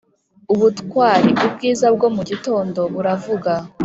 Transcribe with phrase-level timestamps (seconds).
[0.53, 3.53] "ubutwari!" ubwiza bwo mu gitondo buravuga;